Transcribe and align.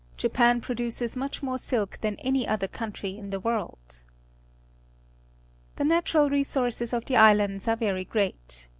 Japan 0.17 0.61
produces 0.61 1.15
much 1.15 1.43
more 1.43 1.57
gilk 1.59 1.99
than 2.01 2.15
any 2.15 2.47
other 2.47 2.67
country 2.67 3.15
in 3.19 3.29
the 3.29 3.39
world. 3.39 4.03
The 5.75 5.83
natural 5.85 6.27
resources 6.27 6.91
of 6.91 7.05
the 7.05 7.17
islands 7.17 7.67
are 7.67 7.77
very 7.77 8.05
great. 8.05 8.67